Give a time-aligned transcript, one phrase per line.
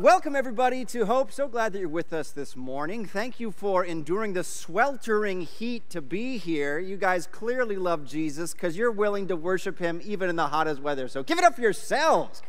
[0.00, 1.30] Welcome, everybody, to Hope.
[1.30, 3.06] So glad that you're with us this morning.
[3.06, 6.80] Thank you for enduring the sweltering heat to be here.
[6.80, 10.82] You guys clearly love Jesus because you're willing to worship him even in the hottest
[10.82, 11.06] weather.
[11.06, 12.42] So give it up for yourselves.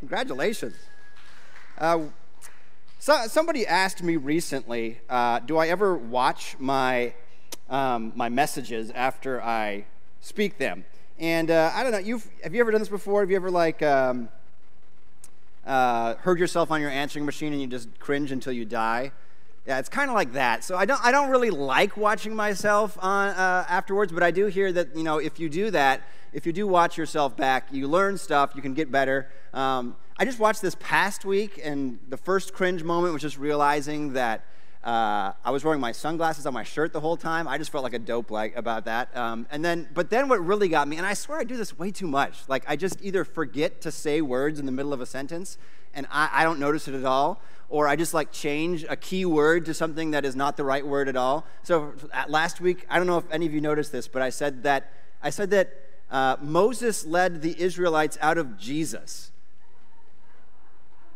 [0.00, 0.76] Congratulations.
[1.78, 2.00] Uh,
[2.98, 7.14] so, somebody asked me recently uh, Do I ever watch my,
[7.70, 9.86] um, my messages after I
[10.20, 10.84] speak them?
[11.18, 13.20] And uh, I don't know, you've, have you ever done this before?
[13.20, 14.28] Have you ever, like, um,
[15.66, 19.12] uh, heard yourself on your answering machine and you just cringe until you die.
[19.66, 20.64] Yeah, it's kind of like that.
[20.64, 24.46] So I don't, I don't really like watching myself on, uh, afterwards, but I do
[24.46, 27.86] hear that, you know, if you do that, if you do watch yourself back, you
[27.86, 29.30] learn stuff, you can get better.
[29.52, 34.12] Um, I just watched this past week, and the first cringe moment was just realizing
[34.14, 34.44] that
[34.82, 37.46] uh, I was wearing my sunglasses on my shirt the whole time.
[37.46, 39.14] I just felt like a dope like about that.
[39.14, 41.78] Um, and then, but then what really got me, and I swear I do this
[41.78, 42.48] way too much.
[42.48, 45.58] Like I just either forget to say words in the middle of a sentence,
[45.92, 49.26] and I, I don't notice it at all, or I just like change a key
[49.26, 51.44] word to something that is not the right word at all.
[51.62, 51.92] So
[52.26, 54.92] last week, I don't know if any of you noticed this, but I said that
[55.22, 55.76] I said that
[56.10, 59.30] uh, Moses led the Israelites out of Jesus.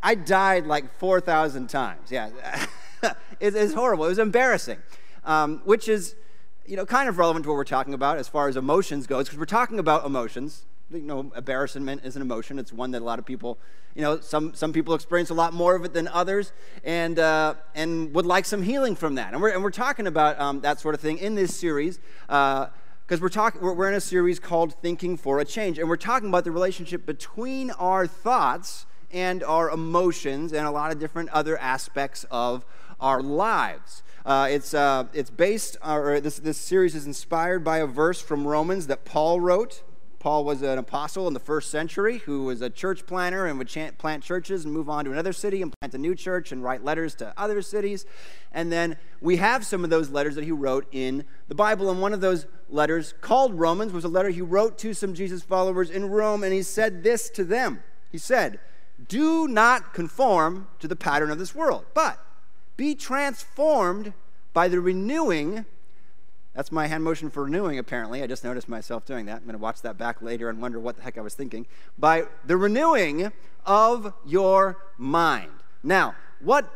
[0.03, 2.13] I died like 4,000 times.
[2.13, 2.29] Yeah.
[3.41, 4.05] it's, horrible.
[4.05, 4.79] It was embarrassing,
[5.25, 6.15] um, which is,
[6.67, 9.27] you know, kind of relevant to what we're talking about as far as emotions goes,
[9.27, 10.65] because we're talking about emotions.
[10.91, 12.59] You know, embarrassment is an emotion.
[12.59, 13.59] It's one that a lot of people,
[13.95, 16.53] you know, some, some people experience a lot more of it than others,
[16.85, 19.33] and, uh, and would like some healing from that.
[19.33, 22.01] And we're, and we're talking about um, that sort of thing in this series.
[22.29, 22.67] Uh,
[23.07, 25.97] because we're talking we're, we're in a series called thinking for a change and we're
[25.97, 31.29] talking about the relationship between our thoughts and our emotions and a lot of different
[31.31, 32.65] other aspects of
[33.01, 34.03] our lives.
[34.25, 38.21] Uh, it's, uh, it's based, uh, or this, this series is inspired by a verse
[38.21, 39.83] from Romans that Paul wrote.
[40.25, 43.69] Paul was an apostle in the first century who was a church planter and would
[43.99, 46.83] plant churches and move on to another city and plant a new church and write
[46.83, 48.07] letters to other cities.
[48.51, 51.91] And then we have some of those letters that he wrote in the Bible.
[51.91, 55.43] And one of those letters, called Romans, was a letter he wrote to some Jesus
[55.43, 56.43] followers in Rome.
[56.43, 58.61] And he said this to them He said,
[59.07, 62.19] Do not conform to the pattern of this world, but
[62.77, 64.13] be transformed
[64.53, 65.65] by the renewing.
[66.55, 68.23] That's my hand motion for renewing, apparently.
[68.23, 69.39] I just noticed myself doing that.
[69.39, 71.67] I'm going to watch that back later and wonder what the heck I was thinking.
[71.99, 73.33] By the renewing
[73.67, 75.51] of your mind.
[75.83, 76.71] Now, what,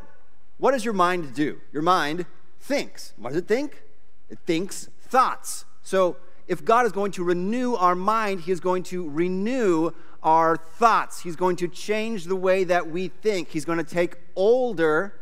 [0.58, 1.60] what does your mind do?
[1.72, 2.26] Your mind
[2.60, 3.12] thinks.
[3.16, 3.82] What does it think?
[4.28, 5.64] It thinks thoughts.
[5.82, 6.16] So,
[6.48, 9.90] if God is going to renew our mind, He is going to renew
[10.22, 11.20] our thoughts.
[11.20, 13.48] He's going to change the way that we think.
[13.48, 15.14] He's going to take older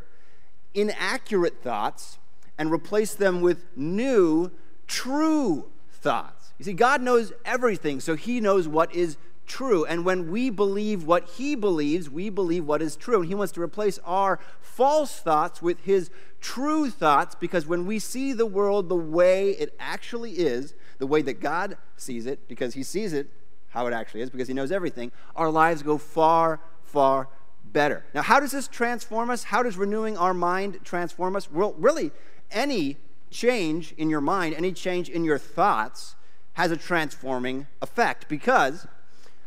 [0.77, 2.19] inaccurate thoughts
[2.59, 4.53] and replace them with new,
[4.87, 6.53] true thoughts.
[6.59, 9.17] You see, God knows everything, so He knows what is
[9.47, 9.85] true.
[9.85, 13.21] And when we believe what He believes, we believe what is true.
[13.21, 16.11] And He wants to replace our false thoughts with His
[16.41, 21.23] true thoughts because when we see the world the way it actually is, the way
[21.23, 23.29] that God sees it, because He sees it
[23.69, 27.29] how it actually is, because He knows everything, our lives go far, far
[27.77, 28.07] better.
[28.15, 29.45] Now, how does this transform us?
[29.45, 31.53] How does renewing our mind transform us?
[31.53, 32.11] Well, really,
[32.51, 32.97] any
[33.31, 36.17] change in your mind, any change in your thoughts
[36.55, 38.87] has a transforming effect because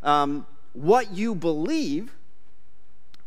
[0.03, 2.16] um, what you believe,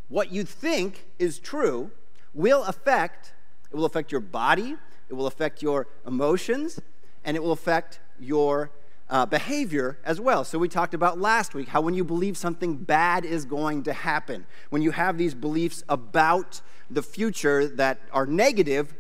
[0.09, 1.91] what you think is true,
[2.33, 3.33] will affect,
[3.73, 4.77] it will affect your body,
[5.09, 6.79] it will affect your emotions,
[7.25, 8.71] and it will affect your
[9.12, 10.43] uh, behavior as well.
[10.43, 13.93] So, we talked about last week how when you believe something bad is going to
[13.93, 18.95] happen, when you have these beliefs about the future that are negative,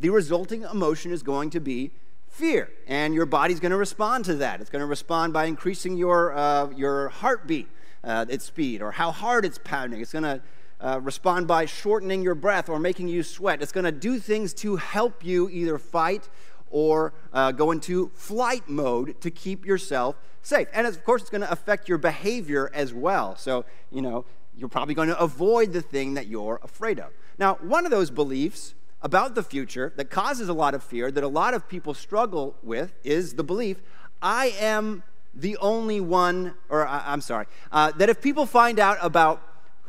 [0.00, 1.92] the resulting emotion is going to be
[2.28, 2.70] fear.
[2.86, 4.62] And your body's going to respond to that.
[4.62, 7.68] It's going to respond by increasing your, uh, your heartbeat,
[8.02, 10.00] uh, its speed, or how hard it's pounding.
[10.00, 10.40] It's going to
[10.80, 13.60] uh, respond by shortening your breath or making you sweat.
[13.60, 16.28] It's going to do things to help you either fight
[16.70, 20.68] or uh, go into flight mode to keep yourself safe.
[20.72, 23.36] And of course, it's going to affect your behavior as well.
[23.36, 24.24] So, you know,
[24.56, 27.12] you're probably going to avoid the thing that you're afraid of.
[27.38, 31.22] Now, one of those beliefs about the future that causes a lot of fear, that
[31.22, 33.80] a lot of people struggle with, is the belief
[34.20, 35.04] I am
[35.34, 39.42] the only one, or I'm sorry, uh, that if people find out about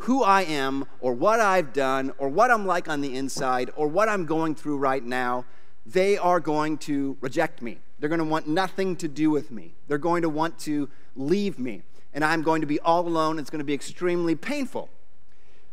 [0.03, 3.87] who I am, or what I've done, or what I'm like on the inside, or
[3.87, 5.45] what I'm going through right now,
[5.91, 7.79] they are going to reject me.
[7.99, 9.73] They're going to want nothing to do with me.
[9.87, 11.81] They're going to want to leave me.
[12.13, 13.39] And I'm going to be all alone.
[13.39, 14.89] It's going to be extremely painful.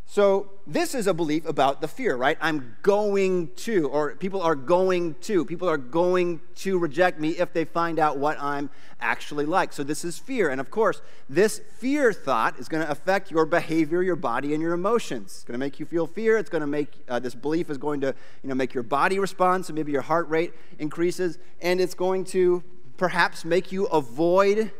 [0.09, 2.39] So, this is a belief about the fear, right?
[2.41, 5.45] I'm going to, or people are going to.
[5.45, 8.71] People are going to reject me if they find out what I'm
[9.01, 9.73] actually like.
[9.73, 10.49] So, this is fear.
[10.49, 14.63] And of course, this fear thought is going to affect your behavior, your body, and
[14.63, 15.33] your emotions.
[15.35, 16.39] It's going to make you feel fear.
[16.39, 18.15] It's going to make, uh, this belief is going to,
[18.45, 19.67] you know, make your body respond.
[19.67, 21.39] So, maybe your heart rate increases.
[21.61, 22.63] And it's going to
[22.97, 24.71] perhaps make you avoid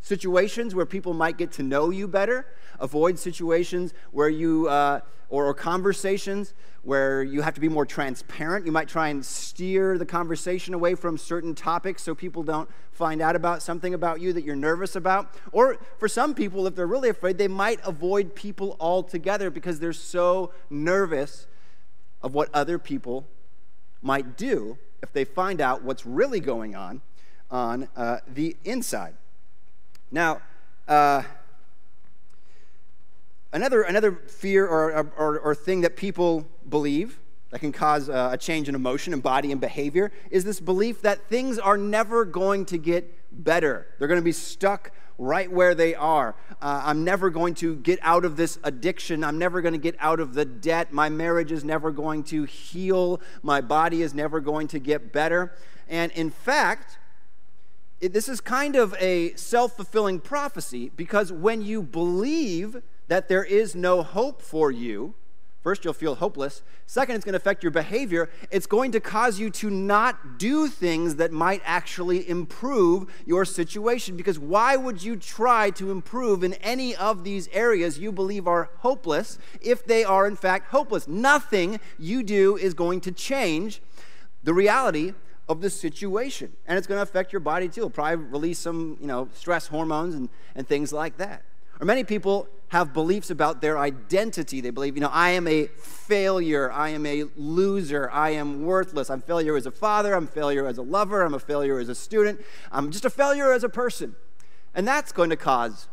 [0.00, 2.46] situations where people might get to know you better
[2.80, 8.66] avoid situations where you, uh, or, or conversations where you have to be more transparent.
[8.66, 13.20] You might try and steer the conversation away from certain topics so people don't find
[13.20, 15.34] out about something about you that you're nervous about.
[15.52, 19.92] Or for some people, if they're really afraid, they might avoid people altogether because they're
[19.92, 21.46] so nervous
[22.22, 23.26] of what other people
[24.02, 27.02] might do if they find out what's really going on
[27.50, 29.14] on uh, the inside.
[30.10, 30.40] Now,
[30.88, 31.22] uh,
[33.52, 37.18] Another, another fear or, or, or thing that people believe
[37.50, 41.28] that can cause a change in emotion and body and behavior is this belief that
[41.28, 43.88] things are never going to get better.
[43.98, 46.36] They're going to be stuck right where they are.
[46.62, 49.24] Uh, I'm never going to get out of this addiction.
[49.24, 50.92] I'm never going to get out of the debt.
[50.92, 53.20] My marriage is never going to heal.
[53.42, 55.52] My body is never going to get better.
[55.88, 56.98] And in fact,
[58.00, 63.44] it, this is kind of a self fulfilling prophecy because when you believe that there
[63.44, 65.14] is no hope for you,
[65.62, 66.62] first, you'll feel hopeless.
[66.86, 68.30] Second, it's going to affect your behavior.
[68.50, 74.16] It's going to cause you to not do things that might actually improve your situation.
[74.16, 78.70] Because why would you try to improve in any of these areas you believe are
[78.78, 81.06] hopeless if they are, in fact, hopeless?
[81.06, 83.82] Nothing you do is going to change
[84.42, 85.12] the reality
[85.50, 86.52] of the situation.
[86.66, 87.80] And it's going to affect your body too.
[87.80, 91.42] It'll probably release some, you know, stress hormones and, and things like that.
[91.80, 94.60] Or many people have beliefs about their identity.
[94.60, 96.70] They believe, you know, I am a failure.
[96.70, 98.08] I am a loser.
[98.12, 99.10] I am worthless.
[99.10, 100.14] I'm failure as a father.
[100.14, 101.22] I'm failure as a lover.
[101.22, 102.40] I'm a failure as a student.
[102.70, 104.14] I'm just a failure as a person.
[104.72, 105.88] And that's going to cause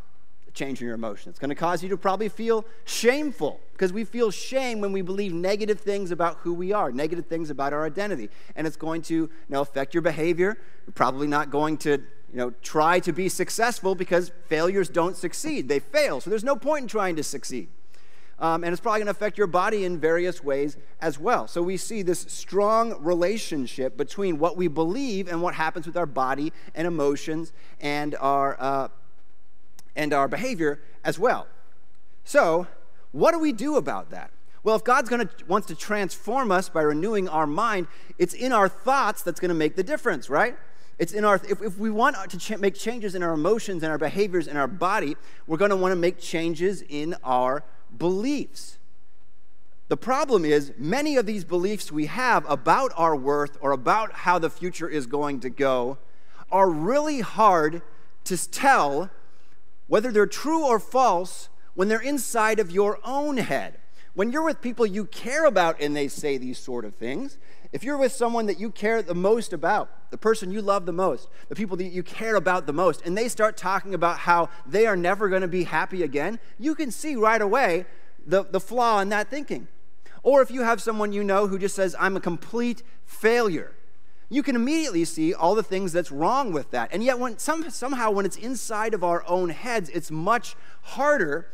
[0.57, 1.29] change in your emotion.
[1.29, 5.01] It's going to cause you to probably feel shameful because we feel shame when we
[5.01, 8.29] believe negative things about who we are, negative things about our identity.
[8.55, 10.57] And it's going to you know, affect your behavior.
[10.85, 15.69] You're probably not going to you know, try to be successful because failures don't succeed.
[15.69, 16.19] They fail.
[16.19, 17.69] So there's no point in trying to succeed.
[18.39, 21.47] Um, and it's probably going to affect your body in various ways as well.
[21.47, 26.05] So we see this strong relationship between what we believe and what happens with our
[26.05, 27.51] body and emotions
[27.81, 28.87] and our, uh,
[29.97, 31.47] and our behavior as well.
[32.23, 32.67] So,
[33.11, 34.31] what do we do about that?
[34.63, 38.51] Well, if God's going to wants to transform us by renewing our mind, it's in
[38.51, 40.55] our thoughts that's going to make the difference, right?
[40.99, 43.91] It's in our, if, if we want to ch- make changes in our emotions and
[43.91, 45.15] our behaviors in our body,
[45.45, 47.63] we're going to want to make changes in our
[47.97, 48.77] beliefs.
[49.89, 54.37] The problem is, many of these beliefs we have about our worth or about how
[54.37, 55.97] the future is going to go
[56.51, 57.81] are really hard
[58.25, 59.09] to tell
[59.87, 63.79] whether they're true or false when they're inside of your own head.
[64.13, 67.37] When you're with people you care about and they say these sort of things,
[67.71, 70.91] if you're with someone that you care the most about, the person you love the
[70.91, 74.49] most, the people that you care about the most, and they start talking about how
[74.65, 77.85] they are never going to be happy again, you can see right away
[78.25, 79.67] the, the flaw in that thinking.
[80.23, 83.75] Or if you have someone you know who just says, I'm a complete failure,
[84.29, 86.89] you can immediately see all the things that's wrong with that.
[86.91, 91.47] And yet, when, some, somehow, when it's inside of our own heads, it's much harder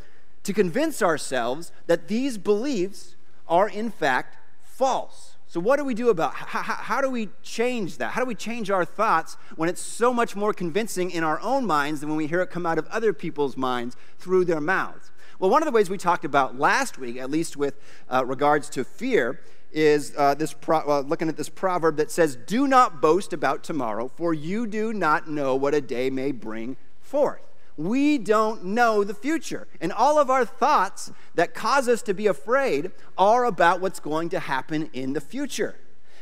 [0.44, 3.16] to convince ourselves that these beliefs
[3.48, 5.36] are in fact false.
[5.48, 8.14] So, what do we do about how, how, do we change that?
[8.14, 11.68] How do we change our thoughts when it's so much more convincing in our own
[11.68, 15.12] minds than when we hear it come out of other people's minds through their mouths?
[15.38, 18.68] Well, one of the ways we talked about last week, at least with uh, regards
[18.72, 19.42] to fear,
[19.74, 23.64] is uh, this pro- uh, looking at this proverb that says, "Do not boast about
[23.64, 27.42] tomorrow, for you do not know what a day may bring forth."
[27.78, 29.68] we don't know the future.
[29.82, 34.30] And all of our thoughts that cause us to be afraid are about what's going
[34.30, 35.76] to happen in the future.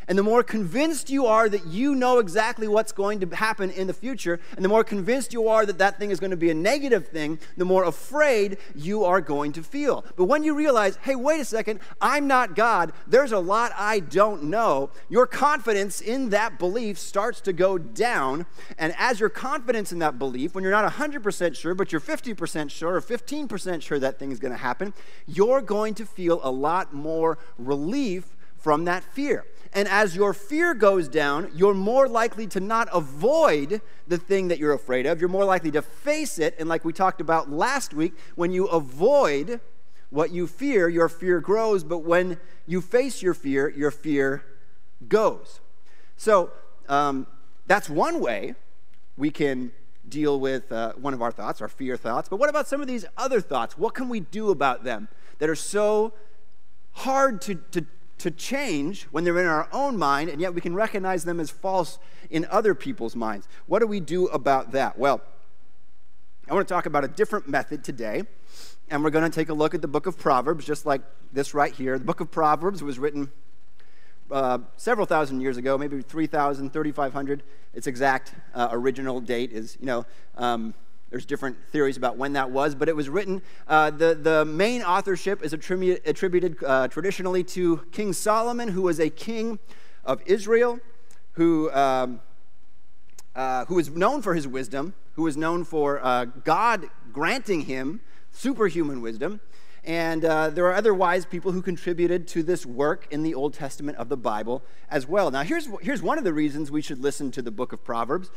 [0.07, 3.87] And the more convinced you are that you know exactly what's going to happen in
[3.87, 6.49] the future, and the more convinced you are that that thing is going to be
[6.49, 10.03] a negative thing, the more afraid you are going to feel.
[10.15, 13.99] But when you realize, hey, wait a second, I'm not God, there's a lot I
[13.99, 18.45] don't know, your confidence in that belief starts to go down.
[18.77, 22.69] And as your confidence in that belief, when you're not 100% sure, but you're 50%
[22.69, 24.93] sure or 15% sure that thing is going to happen,
[25.25, 29.45] you're going to feel a lot more relief from that fear.
[29.73, 34.59] And as your fear goes down, you're more likely to not avoid the thing that
[34.59, 35.21] you're afraid of.
[35.21, 36.55] You're more likely to face it.
[36.59, 39.61] And like we talked about last week, when you avoid
[40.09, 42.37] what you fear, your fear grows, but when
[42.67, 44.43] you face your fear, your fear
[45.07, 45.61] goes.
[46.17, 46.51] So
[46.89, 47.27] um,
[47.65, 48.55] that's one way
[49.15, 49.71] we can
[50.07, 52.27] deal with uh, one of our thoughts, our fear thoughts.
[52.27, 53.77] But what about some of these other thoughts?
[53.77, 55.07] What can we do about them
[55.39, 56.13] that are so
[56.91, 57.85] hard to, to,
[58.21, 61.49] to change when they're in our own mind, and yet we can recognize them as
[61.49, 61.99] false
[62.29, 63.47] in other people's minds?
[63.67, 64.97] What do we do about that?
[64.97, 65.21] Well,
[66.49, 68.23] I want to talk about a different method today,
[68.89, 71.01] and we're going to take a look at the book of Proverbs, just like
[71.31, 71.97] this right here.
[71.97, 73.31] The book of Proverbs was written
[74.31, 77.43] uh, several thousand years ago, maybe 3,000, 3,500.
[77.73, 80.05] Its exact uh, original date is, you know,
[80.37, 80.73] um,
[81.11, 83.41] there's different theories about when that was, but it was written.
[83.67, 88.99] Uh, the, the main authorship is attribu- attributed uh, traditionally to King Solomon, who was
[88.99, 89.59] a king
[90.05, 90.79] of Israel,
[91.33, 92.21] who, um,
[93.35, 97.99] uh, who was known for his wisdom, who was known for uh, God granting him
[98.31, 99.41] superhuman wisdom.
[99.83, 103.53] And uh, there are other wise people who contributed to this work in the Old
[103.55, 105.31] Testament of the Bible as well.
[105.31, 108.29] Now, here's, here's one of the reasons we should listen to the book of Proverbs.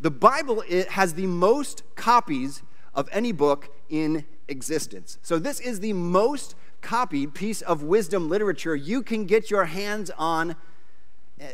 [0.00, 2.62] The Bible has the most copies
[2.94, 5.18] of any book in existence.
[5.22, 10.10] So, this is the most copied piece of wisdom literature you can get your hands
[10.16, 10.56] on.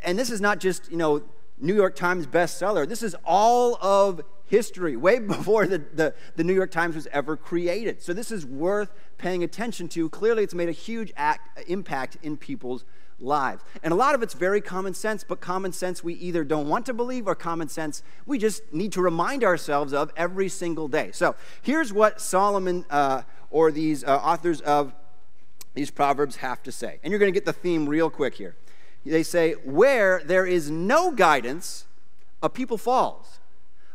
[0.02, 1.22] And this is not just, you know,
[1.58, 2.88] New York Times bestseller.
[2.88, 7.36] This is all of history, way before the, the, the, New York Times was ever
[7.36, 8.02] created.
[8.02, 10.08] So this is worth paying attention to.
[10.08, 12.84] Clearly, it's made a huge act, impact in people's
[13.20, 13.62] lives.
[13.82, 16.86] And a lot of it's very common sense, but common sense we either don't want
[16.86, 21.10] to believe or common sense we just need to remind ourselves of every single day.
[21.12, 24.92] So here's what Solomon uh, or these uh, authors of
[25.74, 26.98] these Proverbs have to say.
[27.02, 28.56] And you're going to get the theme real quick here.
[29.04, 31.84] They say, Where there is no guidance,
[32.42, 33.40] a people falls.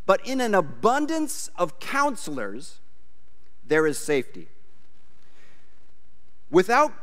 [0.05, 2.79] But in an abundance of counselors,
[3.65, 4.47] there is safety.
[6.49, 6.93] Without,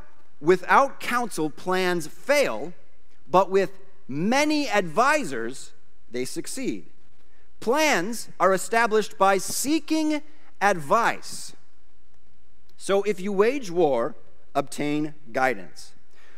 [0.40, 2.72] without counsel, plans fail,
[3.30, 3.78] but with
[4.08, 5.72] many advisors,
[6.10, 6.86] they succeed.
[7.60, 10.22] Plans are established by seeking
[10.60, 11.54] advice.
[12.76, 14.14] So if you wage war,
[14.54, 15.92] obtain guidance.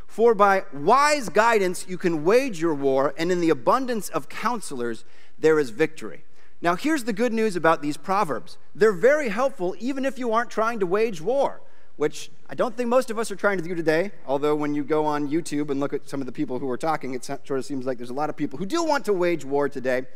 [0.07, 5.05] For by wise guidance you can wage your war, and in the abundance of counselors
[5.39, 6.25] there is victory.
[6.61, 10.51] Now, here's the good news about these proverbs they're very helpful even if you aren't
[10.51, 11.61] trying to wage war,
[11.99, 14.13] which I don't think most of us are trying to do today.
[14.25, 16.79] Although, when you go on YouTube and look at some of the people who are
[16.79, 19.13] talking, it sort of seems like there's a lot of people who do want to
[19.13, 20.07] wage war today.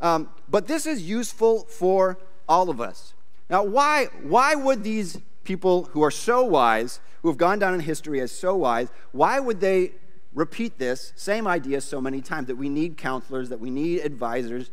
[0.00, 3.14] Um, but this is useful for all of us.
[3.50, 7.80] Now, why, why would these people who are so wise, who have gone down in
[7.80, 9.92] history as so wise, why would they
[10.34, 14.70] repeat this same idea so many times that we need counselors, that we need advisors?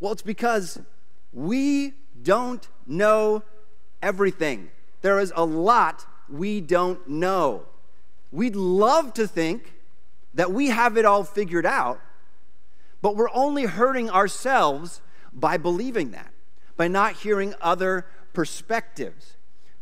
[0.00, 0.80] Well, it's because
[1.32, 3.44] we don't know
[4.02, 4.70] everything.
[5.02, 7.64] There is a lot we don't know.
[8.30, 9.74] We'd love to think
[10.34, 12.00] that we have it all figured out,
[13.00, 15.00] but we're only hurting ourselves
[15.32, 16.32] by believing that,
[16.76, 19.36] by not hearing other perspectives,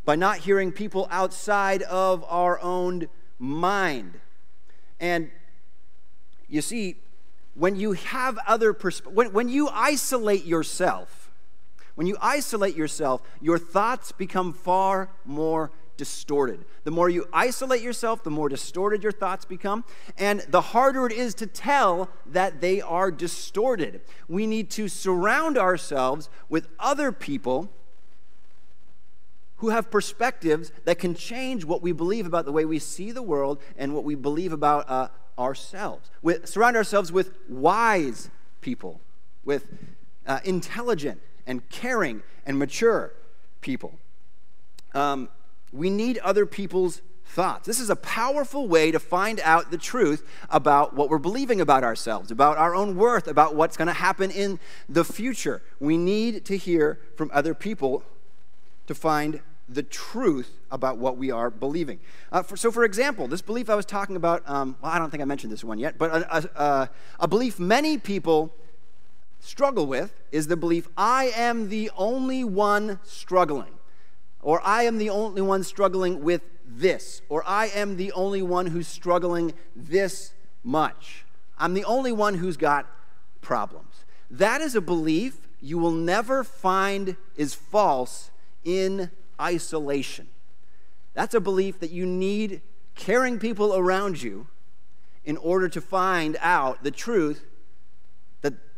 [0.05, 3.07] by not hearing people outside of our own
[3.37, 4.19] mind.
[4.99, 5.29] And
[6.47, 6.95] you see,
[7.55, 11.16] when you have other persp- when, when you isolate yourself
[11.97, 18.23] when you isolate yourself your thoughts become far more distorted the more you isolate yourself
[18.23, 19.83] the more distorted your thoughts become
[20.15, 25.57] and the harder it is to tell that they are distorted we need to surround
[25.57, 27.71] ourselves with other people
[29.57, 33.23] who have perspectives that can change what we believe about the way we see the
[33.23, 35.07] world and what we believe about uh,
[35.39, 36.11] ourselves.
[36.45, 38.29] Surround ourselves with wise
[38.61, 39.01] people,
[39.43, 39.65] with
[40.27, 43.13] uh, intelligent and caring and mature
[43.61, 43.97] people.
[44.93, 45.29] Um,
[45.73, 47.65] we need other people's thoughts.
[47.65, 51.83] This is a powerful way to find out the truth about what we're believing about
[51.83, 55.61] ourselves, about our own worth, about what's going to happen in the future.
[55.79, 58.03] We need to hear from other people
[58.87, 61.99] to find the truth about what we are believing.
[62.31, 65.09] Uh, for, so, for example, this belief I was talking about, um, well, I don't
[65.09, 66.89] think I mentioned this one yet, but a, a,
[67.19, 68.53] a belief many people
[69.39, 73.73] struggle with is the belief I am the only one struggling,
[74.41, 78.67] or I am the only one struggling with this, or I am the only one
[78.67, 81.25] who's struggling this much.
[81.57, 82.85] I'm the only one who's got
[83.41, 84.05] problems.
[84.29, 88.29] That is a belief you will never find is false
[88.63, 90.27] in isolation.
[91.13, 92.61] That's a belief that you need
[92.95, 94.47] caring people around you
[95.25, 97.45] in order to find out the truth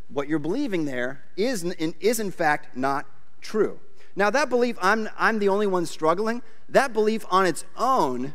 [0.09, 3.05] what you're believing there is, is in fact not
[3.41, 3.79] true.
[4.15, 8.33] Now, that belief, I'm, I'm the only one struggling, that belief on its own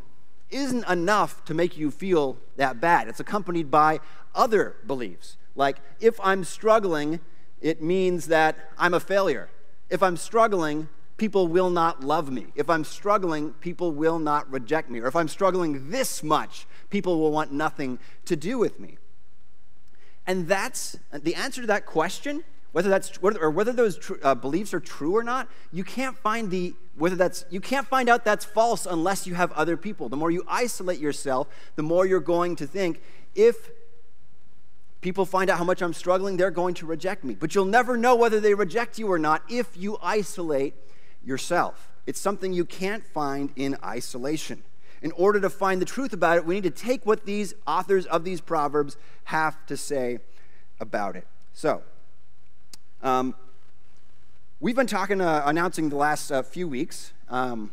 [0.51, 3.09] isn't enough to make you feel that bad.
[3.09, 4.01] It's accompanied by
[4.35, 5.37] other beliefs.
[5.57, 7.21] Like, if I'm struggling,
[7.61, 9.49] it means that I'm a failure.
[9.91, 12.47] If I'm struggling, people will not love me.
[12.55, 15.01] If I'm struggling, people will not reject me.
[15.01, 18.99] Or if I'm struggling this much, people will want nothing to do with me.
[20.27, 24.73] And that's the answer to that question, whether that's or whether those tr- uh, beliefs
[24.73, 25.49] are true or not.
[25.73, 29.53] You can't find the whether that's you can't find out that's false unless you have
[29.53, 30.09] other people.
[30.09, 33.01] The more you isolate yourself, the more you're going to think
[33.35, 33.71] if
[35.01, 37.35] people find out how much I'm struggling, they're going to reject me.
[37.35, 40.75] But you'll never know whether they reject you or not if you isolate
[41.23, 41.91] yourself.
[42.07, 44.63] It's something you can't find in isolation.
[45.05, 48.07] In order to find the truth about it, we need to take what these authors
[48.07, 50.19] of these proverbs have to say
[50.81, 51.27] about it.
[51.53, 51.83] So,
[53.03, 53.35] um,
[54.61, 57.71] we've been talking, uh, announcing the last uh, few weeks um,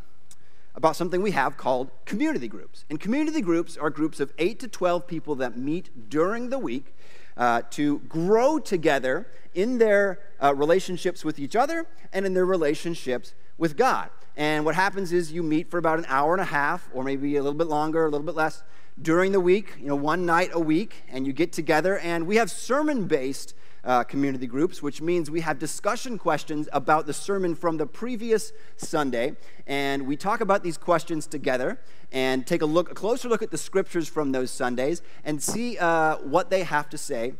[0.75, 2.83] about something we have called community groups.
[2.89, 6.93] And community groups are groups of 8 to 12 people that meet during the week
[7.37, 13.33] uh, to grow together in their uh, relationships with each other and in their relationships
[13.57, 14.09] with God.
[14.35, 17.35] And what happens is you meet for about an hour and a half, or maybe
[17.35, 18.63] a little bit longer, a little bit less,
[19.01, 21.97] during the week, you know, one night a week, and you get together.
[21.99, 27.07] And we have sermon based uh, community groups, which means we have discussion questions about
[27.07, 29.35] the sermon from the previous Sunday.
[29.65, 31.79] And we talk about these questions together
[32.11, 35.77] and take a look, a closer look at the scriptures from those Sundays and see
[35.77, 37.33] uh, what they have to say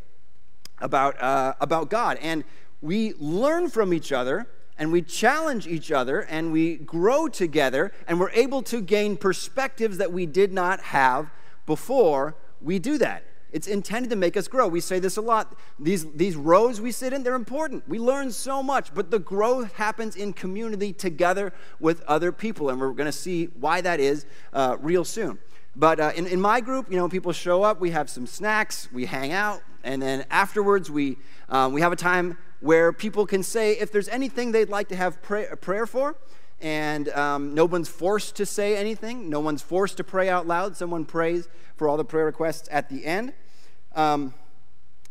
[0.80, 2.18] about, uh, about God.
[2.22, 2.44] And
[2.82, 4.48] we learn from each other
[4.78, 9.98] and we challenge each other and we grow together and we're able to gain perspectives
[9.98, 11.30] that we did not have
[11.66, 13.24] before we do that.
[13.52, 14.68] It's intended to make us grow.
[14.68, 15.56] We say this a lot.
[15.78, 17.88] These, these rows we sit in, they're important.
[17.88, 22.80] We learn so much, but the growth happens in community together with other people, and
[22.80, 25.38] we're going to see why that is uh, real soon.
[25.76, 28.90] But uh, in, in my group, you know, people show up, we have some snacks,
[28.92, 31.18] we hang out, and then afterwards we,
[31.50, 34.96] uh, we have a time where people can say if there's anything they'd like to
[34.96, 36.16] have pray, prayer for,
[36.62, 40.78] and um, no one's forced to say anything, no one's forced to pray out loud.
[40.78, 43.34] Someone prays for all the prayer requests at the end.
[43.96, 44.34] Um,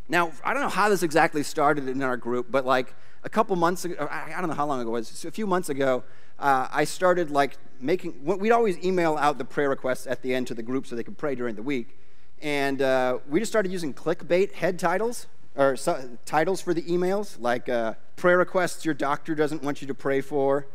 [0.09, 3.55] now, I don't know how this exactly started in our group, but like a couple
[3.57, 6.05] months ago, I don't know how long ago it was, a few months ago,
[6.39, 10.47] uh, I started like making, we'd always email out the prayer requests at the end
[10.47, 11.99] to the group so they could pray during the week.
[12.41, 15.27] And uh, we just started using clickbait head titles
[15.61, 19.87] or so, titles for the emails, like uh, prayer requests your doctor doesn't want you
[19.89, 20.67] to pray for,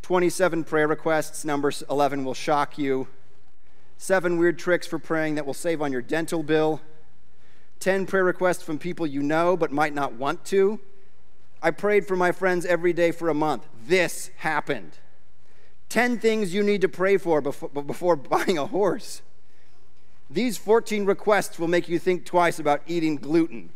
[0.00, 3.08] 27 prayer requests, number 11 will shock you,
[3.98, 6.80] seven weird tricks for praying that will save on your dental bill,
[7.80, 10.80] 10 prayer requests from people you know but might not want to.
[11.62, 13.68] I prayed for my friends every day for a month.
[13.86, 14.92] This happened.
[15.90, 19.20] 10 things you need to pray for before, before buying a horse.
[20.30, 23.70] These 14 requests will make you think twice about eating gluten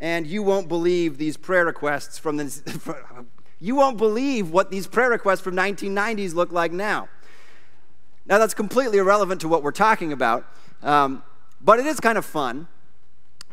[0.00, 3.26] and you won't believe these prayer requests from the.
[3.60, 7.08] you won't believe what these prayer requests from 1990s look like now.
[8.26, 10.46] Now, that's completely irrelevant to what we're talking about,
[10.82, 11.22] um,
[11.62, 12.68] but it is kind of fun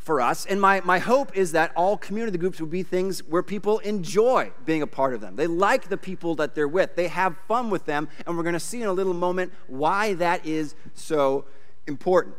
[0.05, 0.45] for us.
[0.45, 4.51] And my, my hope is that all community groups will be things where people enjoy
[4.65, 5.35] being a part of them.
[5.35, 8.53] They like the people that they're with, they have fun with them, and we're going
[8.53, 11.45] to see in a little moment why that is so
[11.87, 12.35] important.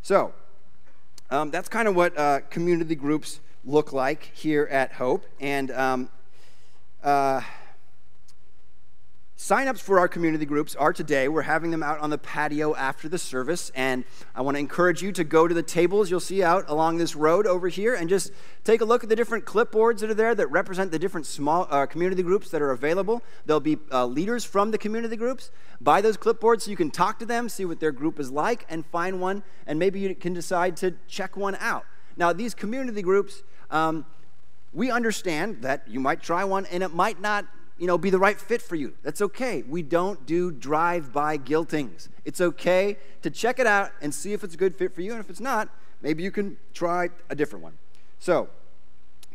[0.00, 0.32] So,
[1.32, 5.24] um, that's kind of what uh, community groups look like here at Hope.
[5.40, 6.10] And um,
[7.02, 7.40] uh,
[9.42, 11.26] Sign-ups for our community groups are today.
[11.26, 14.04] We're having them out on the patio after the service, and
[14.36, 17.16] I want to encourage you to go to the tables you'll see out along this
[17.16, 18.30] road over here and just
[18.62, 21.66] take a look at the different clipboards that are there that represent the different small
[21.70, 23.20] uh, community groups that are available.
[23.44, 25.50] There'll be uh, leaders from the community groups.
[25.80, 28.64] By those clipboards so you can talk to them, see what their group is like,
[28.68, 31.84] and find one, and maybe you can decide to check one out.
[32.16, 34.06] Now, these community groups, um,
[34.72, 37.46] we understand that you might try one and it might not
[37.82, 38.94] you know, be the right fit for you.
[39.02, 39.64] That's okay.
[39.68, 42.08] We don't do drive-by guiltings.
[42.24, 45.10] It's okay to check it out and see if it's a good fit for you.
[45.10, 45.68] And if it's not,
[46.00, 47.72] maybe you can try a different one.
[48.20, 48.48] So,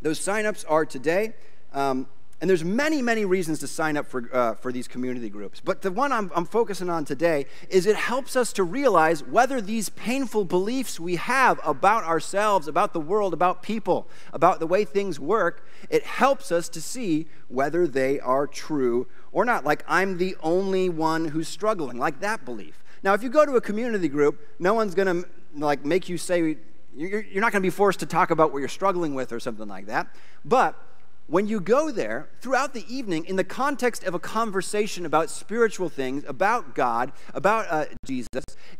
[0.00, 1.34] those signups are today.
[1.74, 2.06] Um,
[2.40, 5.60] and there's many, many reasons to sign up for, uh, for these community groups.
[5.60, 9.60] But the one I'm, I'm focusing on today is it helps us to realize whether
[9.60, 14.84] these painful beliefs we have about ourselves, about the world, about people, about the way
[14.84, 19.64] things work, it helps us to see whether they are true or not.
[19.64, 22.84] Like, I'm the only one who's struggling, like that belief.
[23.02, 26.18] Now, if you go to a community group, no one's going to like make you
[26.18, 26.56] say,
[26.96, 29.40] you're, you're not going to be forced to talk about what you're struggling with or
[29.40, 30.08] something like that.
[30.44, 30.80] But
[31.28, 35.90] when you go there throughout the evening in the context of a conversation about spiritual
[35.90, 38.28] things, about God, about uh, Jesus,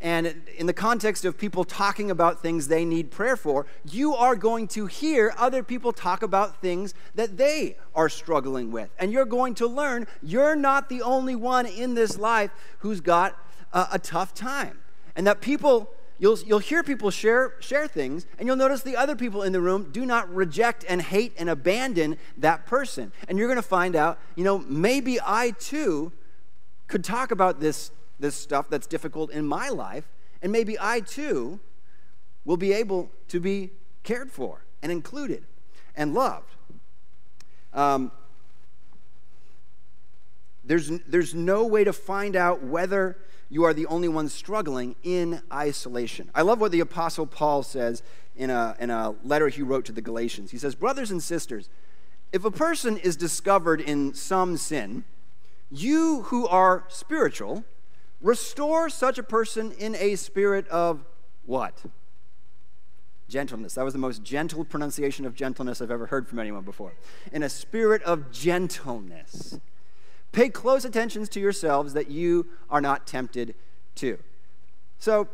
[0.00, 4.34] and in the context of people talking about things they need prayer for, you are
[4.34, 8.88] going to hear other people talk about things that they are struggling with.
[8.98, 13.36] And you're going to learn you're not the only one in this life who's got
[13.74, 14.78] a, a tough time.
[15.14, 19.16] And that people you'll, you'll hear people share, share things, and you'll notice the other
[19.16, 23.12] people in the room do not reject and hate and abandon that person.
[23.28, 26.12] And you're going to find out, you know, maybe I too
[26.86, 30.08] could talk about this, this stuff that's difficult in my life,
[30.42, 31.60] and maybe I too
[32.44, 33.70] will be able to be
[34.02, 35.44] cared for and included
[35.94, 36.54] and loved.
[37.74, 38.10] Um,
[40.64, 43.16] there's, there's no way to find out whether
[43.50, 46.30] you are the only one struggling in isolation.
[46.34, 48.02] I love what the Apostle Paul says
[48.36, 50.50] in a, in a letter he wrote to the Galatians.
[50.50, 51.70] He says, Brothers and sisters,
[52.32, 55.04] if a person is discovered in some sin,
[55.70, 57.64] you who are spiritual,
[58.20, 61.04] restore such a person in a spirit of
[61.46, 61.82] what?
[63.28, 63.74] Gentleness.
[63.74, 66.94] That was the most gentle pronunciation of gentleness I've ever heard from anyone before.
[67.32, 69.58] In a spirit of gentleness.
[70.32, 73.54] Pay close attention to yourselves that you are not tempted
[73.96, 74.18] to.
[74.98, 75.28] So,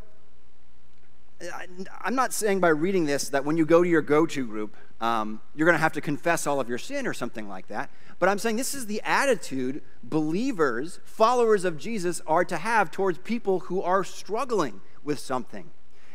[2.01, 4.77] I'm not saying by reading this that when you go to your go to group,
[5.01, 7.91] um, you're going to have to confess all of your sin or something like that.
[8.19, 13.19] But I'm saying this is the attitude believers, followers of Jesus, are to have towards
[13.19, 15.71] people who are struggling with something.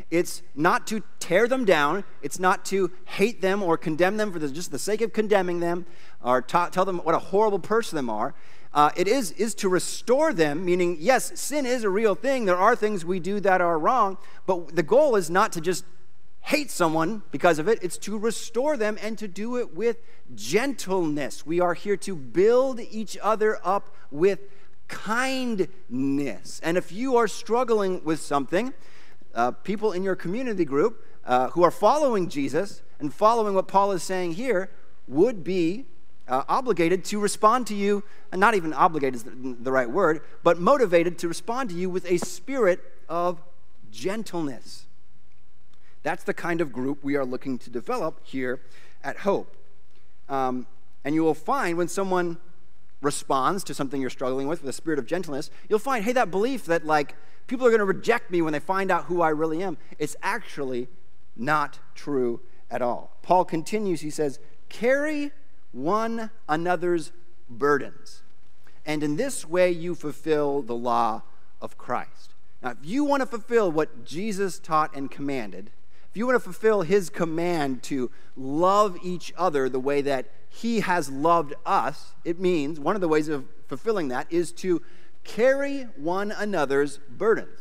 [0.09, 2.03] It's not to tear them down.
[2.23, 5.59] It's not to hate them or condemn them for the, just the sake of condemning
[5.59, 5.85] them
[6.23, 8.33] or ta- tell them what a horrible person they are
[8.73, 12.45] uh, it is, is to restore them, meaning, yes, sin is a real thing.
[12.45, 15.85] There are things we do that are wrong, but the goal is not to just
[16.41, 19.97] hate someone because of it, it's to restore them and to do it with
[20.35, 21.45] gentleness.
[21.45, 24.39] We are here to build each other up with
[24.87, 26.59] kindness.
[26.63, 28.73] And if you are struggling with something,
[29.35, 33.91] uh, people in your community group uh, who are following Jesus and following what Paul
[33.91, 34.71] is saying here
[35.07, 35.85] would be
[36.29, 40.21] uh, obligated to respond to you, and not even obligated is the, the right word,
[40.43, 43.41] but motivated to respond to you with a spirit of
[43.91, 44.85] gentleness.
[46.03, 48.61] That's the kind of group we are looking to develop here
[49.03, 49.57] at Hope.
[50.29, 50.67] Um,
[51.03, 52.37] and you will find when someone
[53.01, 56.29] responds to something you're struggling with with a spirit of gentleness, you'll find, hey, that
[56.29, 57.15] belief that like
[57.47, 60.15] people are going to reject me when they find out who I really am, it's
[60.21, 60.87] actually
[61.35, 63.17] not true at all.
[63.23, 65.31] Paul continues, he says, carry
[65.71, 67.11] one another's
[67.49, 68.21] burdens.
[68.85, 71.23] And in this way, you fulfill the law
[71.61, 72.33] of Christ.
[72.61, 75.71] Now, if you want to fulfill what Jesus taught and commanded,
[76.09, 80.79] if you want to fulfill his command to love each other the way that he
[80.79, 84.81] has loved us, it means one of the ways of fulfilling that is to
[85.23, 87.59] carry one another's burdens.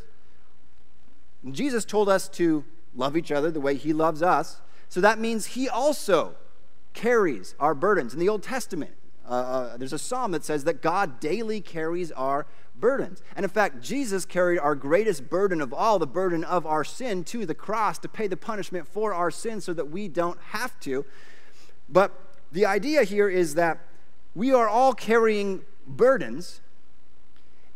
[1.51, 5.47] Jesus told us to love each other the way he loves us, so that means
[5.47, 6.35] he also
[6.95, 8.13] carries our burdens.
[8.13, 8.93] In the Old Testament,
[9.29, 12.47] uh, uh, there's a psalm that says that God daily carries our
[12.79, 13.23] burdens.
[13.37, 17.25] And in fact, Jesus carried our greatest burden of all, the burden of our sin,
[17.25, 20.79] to the cross to pay the punishment for our sin so that we don't have
[20.81, 21.05] to.
[21.89, 22.13] But
[22.53, 23.81] the idea here is that
[24.35, 26.61] we are all carrying burdens.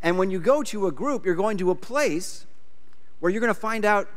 [0.03, 2.46] And when you go to a group, you're going to a place
[3.20, 4.09] where you're going to find out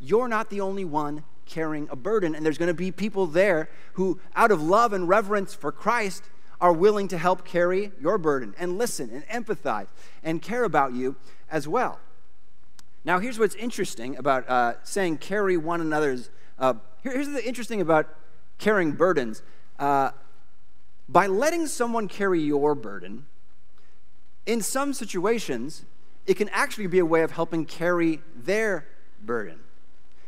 [0.00, 2.34] you're not the only one carrying a burden.
[2.34, 6.24] And there's going to be people there who, out of love and reverence for Christ,
[6.60, 9.88] are willing to help carry your burden and listen and empathize
[10.22, 11.16] and care about you
[11.50, 12.00] as well.
[13.04, 16.30] Now, here's what's interesting about uh, saying carry one another's.
[16.58, 18.08] Uh, here's the interesting about
[18.58, 19.42] carrying burdens.
[19.78, 20.12] Uh,
[21.08, 23.26] by letting someone carry your burden,
[24.46, 25.84] in some situations,
[26.26, 28.86] it can actually be a way of helping carry their
[29.22, 29.60] burden.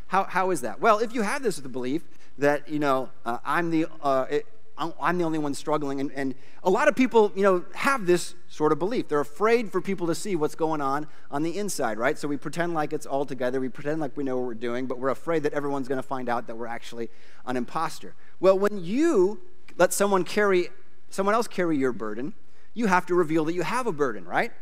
[0.08, 0.80] How, how is that?
[0.80, 2.02] Well, if you have this belief
[2.38, 4.46] that, you know, uh, I'm, the, uh, it,
[4.78, 8.34] I'm the only one struggling, and, and a lot of people, you know, have this
[8.48, 9.08] sort of belief.
[9.08, 12.18] They're afraid for people to see what's going on on the inside, right?
[12.18, 13.58] So we pretend like it's all together.
[13.58, 16.06] We pretend like we know what we're doing, but we're afraid that everyone's going to
[16.06, 17.08] find out that we're actually
[17.46, 18.14] an imposter.
[18.38, 19.40] Well, when you
[19.78, 20.68] let someone carry,
[21.08, 22.34] someone else carry your burden,
[22.74, 24.52] you have to reveal that you have a burden, right?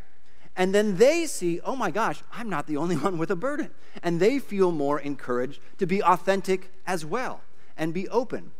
[0.57, 3.71] And then they see, oh my gosh, I'm not the only one with a burden.
[4.01, 7.41] And they feel more encouraged to be authentic as well
[7.77, 8.51] and be open.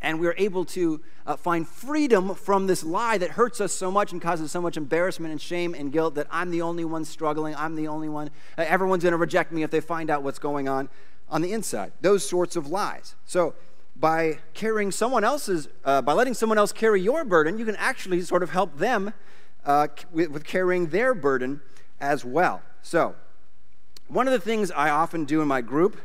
[0.00, 4.10] And we're able to uh, find freedom from this lie that hurts us so much
[4.10, 7.54] and causes so much embarrassment and shame and guilt that I'm the only one struggling.
[7.54, 8.30] I'm the only one.
[8.58, 10.88] Uh, everyone's going to reject me if they find out what's going on
[11.28, 11.92] on the inside.
[12.00, 13.14] Those sorts of lies.
[13.24, 13.54] So
[13.94, 18.20] by carrying someone else's, uh, by letting someone else carry your burden, you can actually
[18.22, 19.12] sort of help them
[19.64, 21.60] uh, with, with carrying their burden
[22.00, 22.62] as well.
[22.82, 23.14] So,
[24.08, 26.00] one of the things I often do in my group,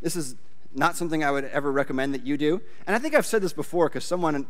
[0.00, 0.36] this is
[0.74, 2.60] not something I would ever recommend that you do.
[2.86, 4.46] And I think I've said this before because someone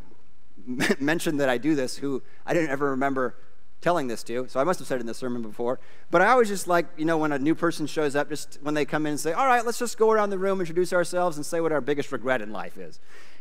[1.00, 3.36] mentioned that I do this who I didn't ever remember
[3.80, 4.46] telling this to.
[4.48, 5.78] So I must have said it in the sermon before.
[6.10, 8.74] But I always just like, you know, when a new person shows up, just when
[8.74, 11.36] they come in and say, all right, let's just go around the room, introduce ourselves,
[11.36, 12.98] and say what our biggest regret in life is.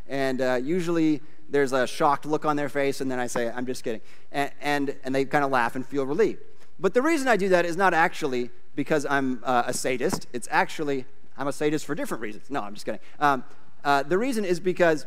[0.08, 3.66] And uh, usually there's a shocked look on their face, and then I say, I'm
[3.66, 4.02] just kidding.
[4.32, 6.42] And, and, and they kind of laugh and feel relieved.
[6.80, 10.28] But the reason I do that is not actually because I'm uh, a sadist.
[10.34, 11.06] It's actually,
[11.38, 12.50] I'm a sadist for different reasons.
[12.50, 13.00] No, I'm just kidding.
[13.20, 13.44] Um,
[13.84, 15.06] uh, the reason is because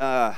[0.00, 0.34] uh,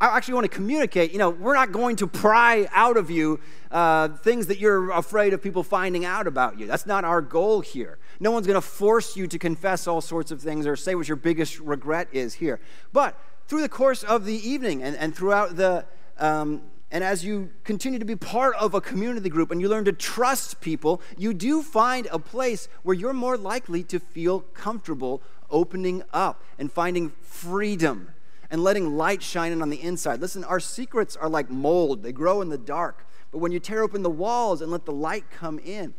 [0.00, 3.38] I actually want to communicate, you know, we're not going to pry out of you
[3.70, 6.66] uh, things that you're afraid of people finding out about you.
[6.66, 7.98] That's not our goal here.
[8.18, 11.06] No one's going to force you to confess all sorts of things or say what
[11.06, 12.60] your biggest regret is here.
[12.92, 15.84] But through the course of the evening and, and throughout the,
[16.18, 19.84] um, and as you continue to be part of a community group and you learn
[19.84, 25.22] to trust people, you do find a place where you're more likely to feel comfortable
[25.50, 28.13] opening up and finding freedom
[28.54, 30.20] and letting light shine in on the inside.
[30.20, 33.04] Listen, our secrets are like mold, they grow in the dark.
[33.32, 35.92] But when you tear open the walls and let the light come in,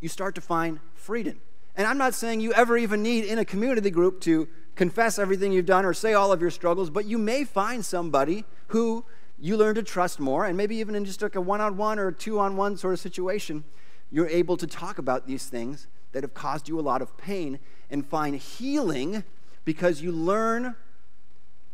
[0.00, 1.40] you start to find freedom.
[1.76, 5.52] And I'm not saying you ever even need in a community group to confess everything
[5.52, 9.04] you've done or say all of your struggles, but you may find somebody who
[9.38, 12.00] you learn to trust more, and maybe even in just like a one on one
[12.00, 13.62] or two on one sort of situation,
[14.10, 17.60] you're able to talk about these things that have caused you a lot of pain
[17.88, 19.22] and find healing
[19.64, 20.74] because you learn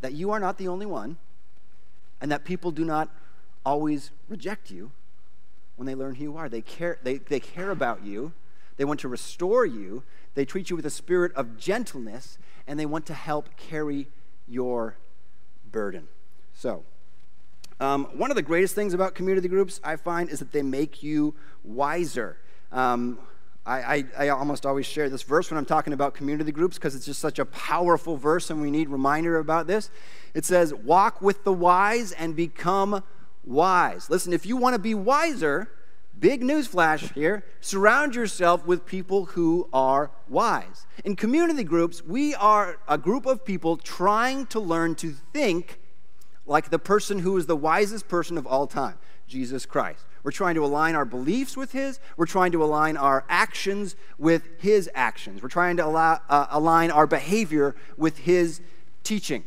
[0.02, 1.16] that you are not the only one
[2.20, 3.08] and that people do not
[3.64, 4.92] always reject you
[5.76, 6.48] when they learn who you are.
[6.48, 8.32] They care, they, they care about you,
[8.76, 10.02] they want to restore you,
[10.34, 14.08] they treat you with a spirit of gentleness, and they want to help carry
[14.46, 14.96] your
[15.70, 16.08] burden.
[16.54, 16.84] So,
[17.80, 21.02] um, one of the greatest things about community groups I find is that they make
[21.02, 21.34] you
[21.64, 22.36] wiser.
[22.70, 23.18] Um,
[23.64, 26.96] I, I, I, almost always share this verse when I'm talking about community groups because
[26.96, 29.88] it's just such a powerful verse and we need reminder about this.
[30.34, 33.04] It says, Walk with the wise and become
[33.44, 34.10] wise.
[34.10, 35.70] Listen, if you want to be wiser,
[36.18, 40.86] big news flash here surround yourself with people who are wise.
[41.04, 45.78] In community groups, we are a group of people trying to learn to think
[46.46, 48.98] like the person who is the wisest person of all time,
[49.28, 50.04] Jesus Christ.
[50.22, 51.98] We're trying to align our beliefs with His.
[52.16, 55.42] We're trying to align our actions with His actions.
[55.42, 58.60] We're trying to allow, uh, align our behavior with His
[59.02, 59.44] teaching.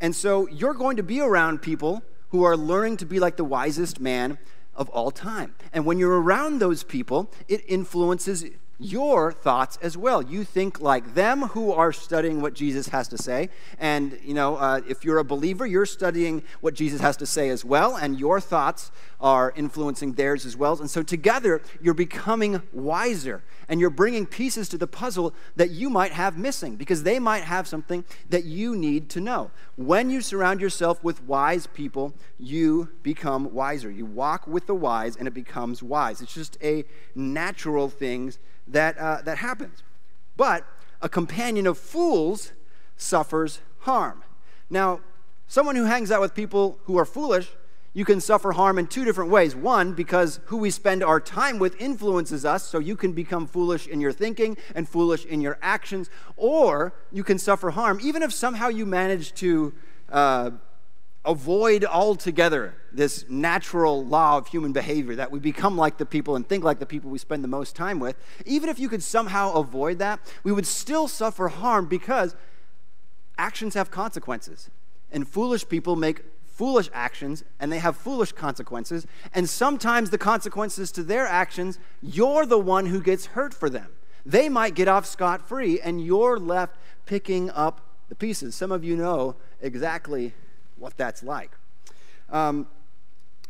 [0.00, 3.44] And so you're going to be around people who are learning to be like the
[3.44, 4.38] wisest man
[4.74, 5.54] of all time.
[5.72, 8.44] And when you're around those people, it influences
[8.78, 10.20] your thoughts as well.
[10.20, 13.48] You think like them who are studying what Jesus has to say.
[13.78, 17.48] And, you know, uh, if you're a believer, you're studying what Jesus has to say
[17.48, 20.78] as well, and your thoughts are influencing theirs as well.
[20.78, 25.90] And so together, you're becoming wiser, and you're bringing pieces to the puzzle that you
[25.90, 29.50] might have missing because they might have something that you need to know.
[29.76, 33.90] When you surround yourself with wise people, you become wiser.
[33.90, 36.20] You walk with the wise, and it becomes wise.
[36.20, 38.34] It's just a natural thing
[38.68, 39.82] that, uh, that happens.
[40.36, 40.64] But
[41.00, 42.52] a companion of fools
[42.96, 44.22] suffers harm.
[44.70, 45.00] Now,
[45.46, 47.50] someone who hangs out with people who are foolish,
[47.96, 49.56] you can suffer harm in two different ways.
[49.56, 53.86] One, because who we spend our time with influences us, so you can become foolish
[53.86, 56.10] in your thinking and foolish in your actions.
[56.36, 59.72] Or you can suffer harm, even if somehow you manage to
[60.12, 60.50] uh,
[61.24, 66.46] avoid altogether this natural law of human behavior that we become like the people and
[66.46, 69.54] think like the people we spend the most time with, even if you could somehow
[69.54, 72.36] avoid that, we would still suffer harm because
[73.38, 74.68] actions have consequences.
[75.10, 76.20] And foolish people make
[76.56, 79.06] foolish actions and they have foolish consequences.
[79.34, 83.88] And sometimes the consequences to their actions, you're the one who gets hurt for them.
[84.24, 88.54] They might get off scot free and you're left picking up the pieces.
[88.54, 90.32] Some of you know exactly
[90.76, 91.52] what that's like.
[92.30, 92.66] Um,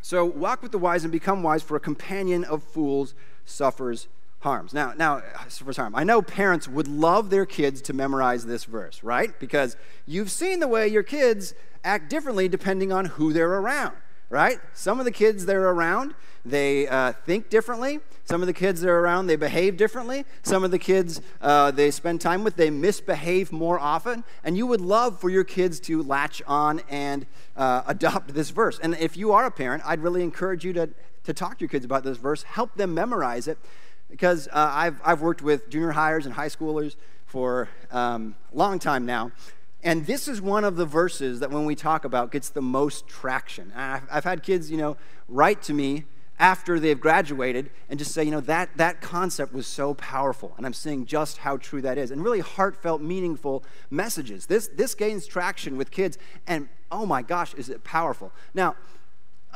[0.02, 3.14] so walk with the wise and become wise, for a companion of fools
[3.44, 4.08] suffers
[4.40, 4.74] harms.
[4.74, 5.94] Now, now suffers harm.
[5.94, 9.38] I know parents would love their kids to memorize this verse, right?
[9.40, 11.54] Because you've seen the way your kids
[11.86, 13.96] act differently depending on who they're around
[14.28, 14.58] right?
[14.74, 18.00] Some of the kids they're around, they uh, think differently.
[18.24, 20.24] Some of the kids they're around, they behave differently.
[20.42, 24.24] Some of the kids uh, they spend time with, they misbehave more often.
[24.42, 28.80] And you would love for your kids to latch on and uh, adopt this verse.
[28.82, 30.90] And if you are a parent, I'd really encourage you to,
[31.24, 33.58] to talk to your kids about this verse, help them memorize it.
[34.10, 36.94] Because uh, I've, I've worked with junior highers and high schoolers
[37.26, 39.32] for um, a long time now.
[39.86, 43.06] And this is one of the verses that when we talk about gets the most
[43.06, 43.72] traction.
[43.76, 44.96] I've, had kids, you know,
[45.28, 46.06] write to me
[46.40, 50.54] after they've graduated and just say, you know, that, that concept was so powerful.
[50.56, 52.10] And I'm seeing just how true that is.
[52.10, 54.46] And really heartfelt, meaningful messages.
[54.46, 56.18] This, this gains traction with kids.
[56.48, 58.32] And oh my gosh, is it powerful.
[58.54, 58.74] Now,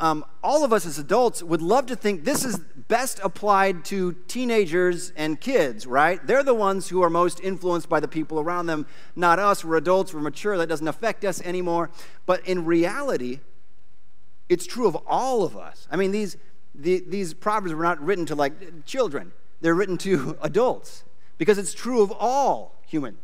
[0.00, 4.14] um, all of us as adults would love to think this is best applied to
[4.26, 6.26] teenagers and kids, right?
[6.26, 9.64] They're the ones who are most influenced by the people around them, not us.
[9.64, 11.90] We're adults, we're mature, that doesn't affect us anymore.
[12.24, 13.40] But in reality,
[14.48, 15.86] it's true of all of us.
[15.90, 16.38] I mean, these,
[16.74, 21.04] the, these proverbs were not written to like children, they're written to adults
[21.36, 23.18] because it's true of all humans.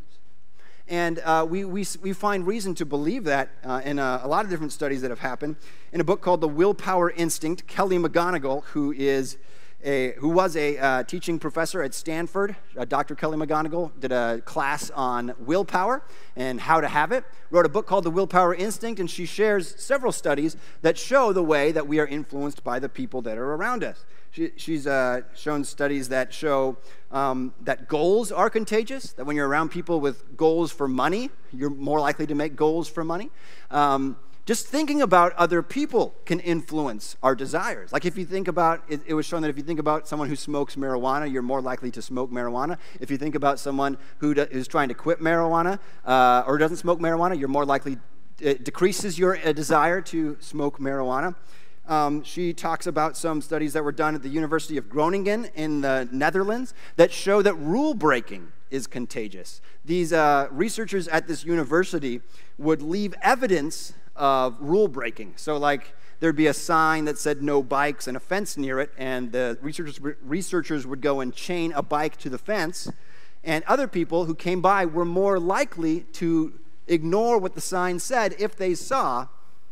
[0.89, 4.45] And uh, we, we, we find reason to believe that uh, in a, a, lot
[4.45, 5.57] of different studies that have happened.
[5.93, 9.37] In a book called The Willpower Instinct, Kelly McGonigal, who is
[9.85, 12.55] a, who was a uh, teaching professor at Stanford.
[12.79, 13.17] Uh, Dr.
[13.17, 16.03] Kelly McGonigal did a class on willpower
[16.37, 17.25] and how to have it.
[17.51, 21.43] Wrote a book called The Willpower Instinct, and she shares several studies that show the
[21.43, 24.05] way that we are influenced by the people that are around us.
[24.37, 26.77] She, she's uh, shown studies that show
[27.11, 31.71] um, that goals are contagious, that when you're around people with goals for money, you're
[31.71, 33.31] more likely to make goals for money.
[33.71, 37.95] Um, just thinking about other people can influence our desires.
[37.95, 40.29] Like if you think about, it, it, was shown that if you think about someone
[40.29, 42.77] who smokes marijuana, you're more likely to smoke marijuana.
[43.01, 46.77] If you think about someone who do, is trying to quit marijuana uh, or doesn't
[46.77, 47.97] smoke marijuana, you're more likely,
[48.39, 51.35] it decreases your uh, desire to smoke marijuana.
[51.89, 55.83] Um, she talks about some studies that were done at the University of Groningen in
[55.83, 59.61] the Netherlands that show that rule breaking is contagious.
[59.85, 62.23] These uh, researchers at this university
[62.59, 65.35] would leave evidence of rule breaking.
[65.37, 68.91] So, like, there'd be a sign that said no bikes and a fence near it,
[68.99, 72.91] and the researchers, researchers would go and chain a bike to the fence.
[73.45, 78.35] And other people who came by were more likely to ignore what the sign said
[78.41, 79.29] if they saw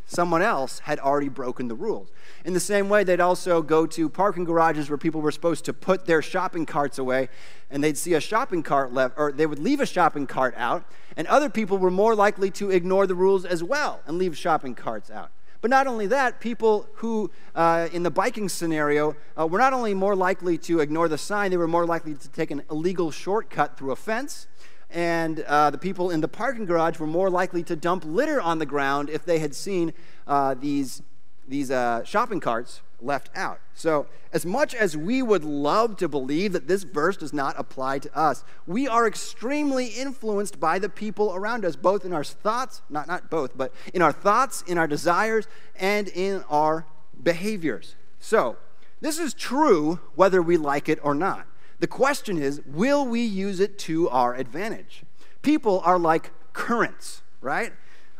[0.06, 2.10] someone else had already broken the rules.
[2.44, 5.72] In the same way, they'd also go to parking garages where people were supposed to
[5.72, 7.28] put their shopping carts away,
[7.70, 10.84] and they'd see a shopping cart left, or they would leave a shopping cart out,
[11.16, 14.74] and other people were more likely to ignore the rules as well and leave shopping
[14.74, 15.30] carts out.
[15.64, 19.94] But not only that, people who, uh, in the biking scenario, uh, were not only
[19.94, 23.78] more likely to ignore the sign, they were more likely to take an illegal shortcut
[23.78, 24.46] through a fence
[24.90, 28.58] and uh, the people in the parking garage were more likely to dump litter on
[28.58, 29.92] the ground if they had seen
[30.26, 31.02] uh, these,
[31.48, 33.60] these uh, shopping carts left out.
[33.74, 38.00] So, as much as we would love to believe that this verse does not apply
[38.00, 42.82] to us, we are extremely influenced by the people around us, both in our thoughts,
[42.90, 46.86] not, not both, but in our thoughts, in our desires, and in our
[47.22, 47.94] behaviors.
[48.18, 48.56] So,
[49.00, 51.46] this is true whether we like it or not.
[51.84, 55.02] The question is will we use it to our advantage?
[55.42, 57.74] People are like currents, right?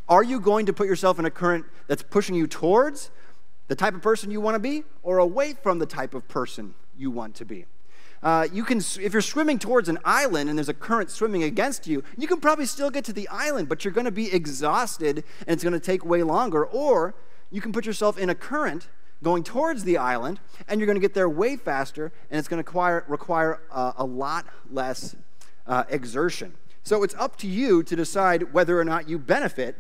[0.07, 3.11] Are you going to put yourself in a current that's pushing you towards
[3.69, 6.75] the type of person you want to be or away from the type of person
[6.95, 7.65] you want to be?
[8.23, 11.87] Uh, you can, if you're swimming towards an island and there's a current swimming against
[11.87, 15.25] you, you can probably still get to the island, but you're going to be exhausted
[15.47, 16.67] and it's going to take way longer.
[16.67, 17.15] Or
[17.51, 18.91] you can put yourself in a current
[19.25, 22.63] going towards the island, and you're going to get there way faster, and it's going
[22.63, 25.17] to require, require uh, a lot less
[25.67, 26.55] uh, exertion.
[26.85, 29.77] So it's up to you to decide whether or not you benefit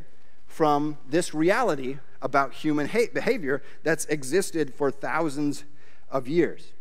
[0.46, 5.64] from this reality about human behavior that's existed for thousands
[6.10, 6.72] of years.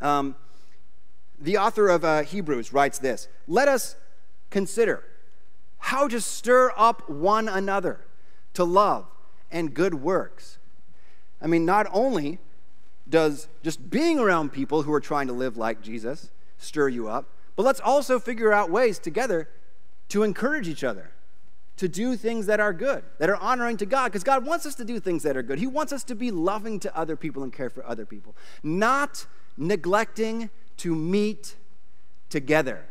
[0.00, 0.34] Um,
[1.38, 3.96] the author of uh, Hebrews writes this Let us
[4.50, 5.04] consider
[5.78, 8.00] how to stir up one another
[8.54, 9.06] to love
[9.52, 10.58] and good works
[11.40, 12.38] I mean, not only
[13.08, 17.28] does just being around people who are trying to live like Jesus stir you up,
[17.54, 19.48] but let's also figure out ways together
[20.08, 21.10] to encourage each other
[21.76, 24.74] to do things that are good, that are honoring to God, because God wants us
[24.76, 25.58] to do things that are good.
[25.58, 29.26] He wants us to be loving to other people and care for other people, not
[29.56, 31.56] neglecting to meet
[32.30, 32.86] together,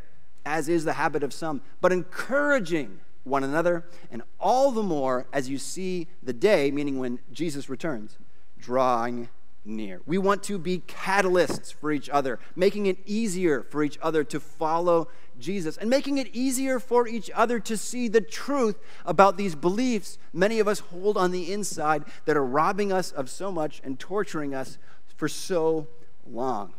[0.46, 5.50] as is the habit of some, but encouraging one another, and all the more as
[5.50, 8.20] you see the day, meaning when Jesus returns,
[8.60, 9.30] drawing
[9.64, 10.02] near.
[10.06, 14.40] We want to be catalysts for each other, making it easier for each other to
[14.40, 15.08] follow
[15.40, 20.18] Jesus and making it easier for each other to see the truth about these beliefs
[20.34, 24.00] many of us hold on the inside that are robbing us of so much and
[24.00, 24.78] torturing us
[25.18, 25.88] for so
[26.30, 26.74] long.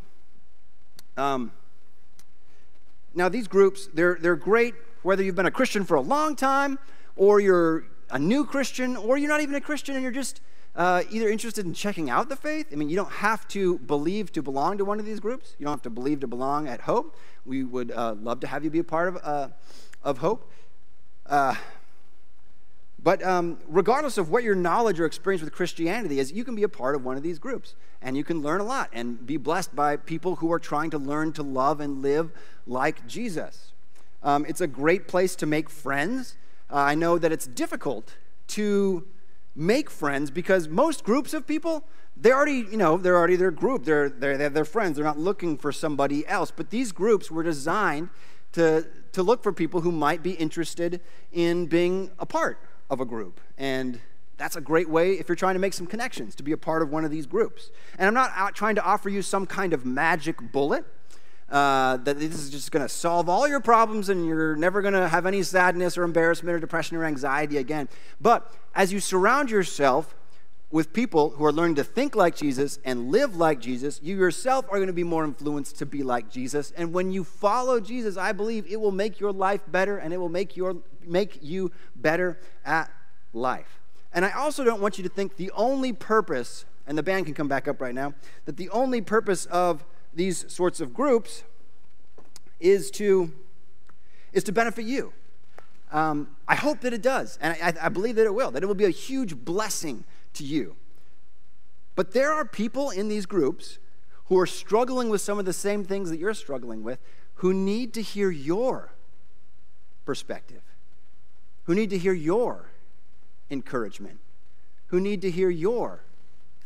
[1.17, 1.53] Um,
[3.15, 6.79] now, these groups, they're, they're great whether you've been a Christian for a long time
[7.17, 10.41] or you're a new Christian or you're not even a Christian and you're just
[10.77, 12.67] uh, either interested in checking out the faith.
[12.71, 15.57] I mean, you don't have to believe to belong to one of these groups.
[15.59, 17.17] You don't have to believe to belong at Hope.
[17.47, 19.49] We would uh, love to have you be a part of, uh,
[20.05, 20.51] of Hope.
[21.25, 21.55] Uh,
[23.03, 26.63] but um, regardless of what your knowledge or experience with Christianity is, you can be
[26.63, 29.37] a part of one of these groups and you can learn a lot and be
[29.37, 32.33] blessed by people who are trying to learn to love and live
[32.67, 33.73] like Jesus.
[34.23, 36.37] Um, it's a great place to make friends.
[36.71, 38.17] Uh, I know that it's difficult
[38.49, 39.07] to
[39.57, 41.85] make friends because most groups of people,
[42.17, 43.85] they already, you know, they're already their group.
[43.85, 44.97] They're, they're, they're their friends.
[44.97, 46.53] They're not looking for somebody else.
[46.55, 48.11] But these groups were designed
[48.53, 51.01] to, to look for people who might be interested
[51.33, 52.59] in being a part
[52.91, 53.41] of a group.
[53.59, 54.01] And
[54.37, 56.83] that's a great way if you're trying to make some connections to be a part
[56.83, 57.71] of one of these groups.
[57.99, 60.85] And I'm not trying to offer you some kind of magic bullet
[61.51, 64.95] uh, that this is just going to solve all your problems and you're never going
[64.95, 67.89] to have any sadness or embarrassment or depression or anxiety again.
[68.21, 70.15] But as you surround yourself
[70.73, 74.67] with people who are learning to think like Jesus and live like Jesus, you yourself
[74.69, 76.73] are going to be more influenced to be like Jesus.
[76.77, 80.17] And when you follow Jesus, I believe it will make your life better and it
[80.17, 80.77] will make, your,
[81.07, 82.91] make you better at
[83.33, 83.79] life.
[84.13, 87.35] And I also don't want you to think the only purpose, and the band can
[87.35, 88.15] come back up right now,
[88.47, 89.85] that the only purpose of
[90.17, 91.45] these sorts of groups
[92.59, 93.31] is to,
[94.33, 95.13] is to benefit you.
[95.93, 98.67] Um, I hope that it does, and I, I believe that it will, that it
[98.67, 100.05] will be a huge blessing
[100.35, 100.75] to you.
[101.95, 103.79] But there are people in these groups
[104.25, 106.99] who are struggling with some of the same things that you're struggling with
[107.37, 108.93] who need to hear your
[110.05, 110.63] perspective,
[111.65, 112.71] who need to hear your
[113.51, 114.19] encouragement,
[114.89, 116.03] who need to hear your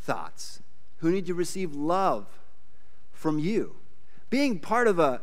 [0.01, 0.62] thoughts,
[0.98, 2.39] who need to receive love
[3.20, 3.76] from you.
[4.30, 5.20] Being part of a,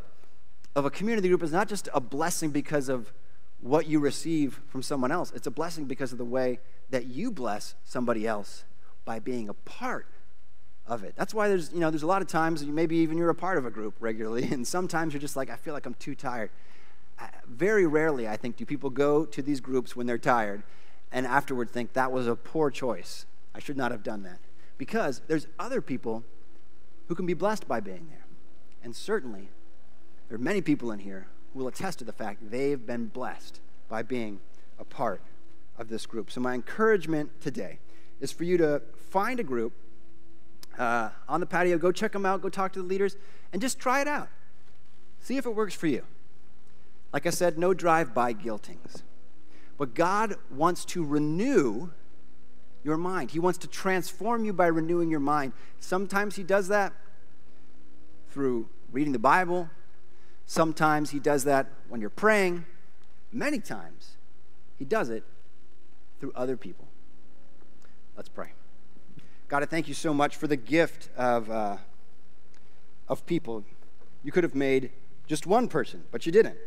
[0.76, 3.12] of a community group is not just a blessing because of
[3.60, 6.60] what you receive from someone else, it's a blessing because of the way
[6.92, 8.66] that you bless somebody else
[9.04, 10.06] by being a part
[10.86, 11.16] of it.
[11.18, 13.58] That's why there's, you know, there's a lot of times, maybe even you're a part
[13.58, 16.52] of a group regularly, and sometimes you're just like, I feel like I'm too tired.
[17.20, 20.62] Uh, very rarely, I think, do people go to these groups when they're tired
[21.12, 23.26] and afterward think that was a poor choice.
[23.56, 24.38] I should not have done that.
[24.78, 26.24] Because there's other people
[27.08, 28.26] who can be blessed by being there.
[28.84, 29.50] And certainly,
[30.28, 33.60] there are many people in here who will attest to the fact they've been blessed
[33.90, 34.40] by being
[34.80, 35.22] a part
[35.78, 36.32] of this group.
[36.32, 37.80] So, my encouragement today
[38.20, 39.74] is for you to find a group
[40.78, 43.16] uh, on the patio, go check them out, go talk to the leaders,
[43.52, 44.30] and just try it out.
[45.20, 46.04] See if it works for you.
[47.12, 49.04] Like I said, no drive by guiltings.
[49.78, 51.92] But God wants to renew
[52.88, 53.32] your mind.
[53.32, 55.52] He wants to transform you by renewing your mind.
[55.82, 56.94] Sometimes He does that
[58.32, 59.70] through reading the Bible,
[60.46, 62.66] sometimes He does that when you're praying.
[63.32, 64.16] Many times,
[64.80, 65.24] He does it
[66.20, 66.88] through other people.
[68.16, 68.54] Let's pray.
[69.50, 71.78] God, I thank you so much for the gift of, uh,
[73.10, 73.66] of people.
[74.24, 74.92] You could have made
[75.28, 76.58] just one person, but you didn't.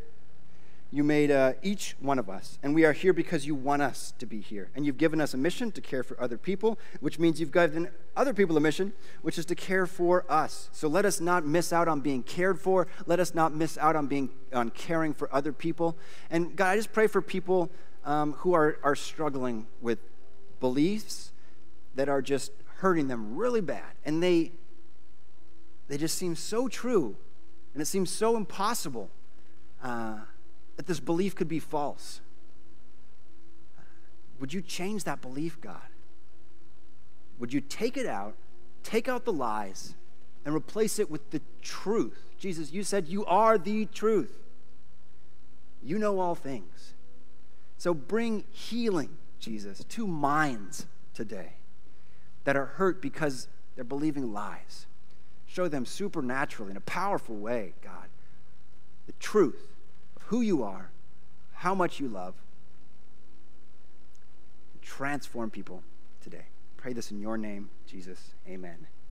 [0.93, 4.13] You made uh, each one of us, and we are here because you want us
[4.19, 4.71] to be here.
[4.75, 7.89] And you've given us a mission to care for other people, which means you've given
[8.17, 10.69] other people a mission, which is to care for us.
[10.73, 12.89] So let us not miss out on being cared for.
[13.07, 15.97] Let us not miss out on being on caring for other people.
[16.29, 17.71] And God, I just pray for people
[18.05, 20.01] um, who are, are struggling with
[20.59, 21.31] beliefs
[21.95, 24.53] that are just hurting them really bad, and they
[25.87, 27.17] they just seem so true,
[27.75, 29.11] and it seems so impossible.
[29.83, 30.19] Uh,
[30.81, 32.23] that this belief could be false.
[34.39, 35.77] Would you change that belief, God?
[37.39, 38.35] Would you take it out,
[38.83, 39.95] take out the lies,
[40.43, 42.31] and replace it with the truth?
[42.39, 44.39] Jesus, you said you are the truth.
[45.83, 46.95] You know all things.
[47.77, 51.57] So bring healing, Jesus, to minds today
[52.45, 54.87] that are hurt because they're believing lies.
[55.47, 58.09] Show them supernaturally, in a powerful way, God,
[59.07, 59.67] the truth
[60.31, 60.91] who you are,
[61.55, 62.35] how much you love.
[64.81, 65.83] Transform people
[66.23, 66.45] today.
[66.77, 68.35] Pray this in your name, Jesus.
[68.49, 68.87] Amen.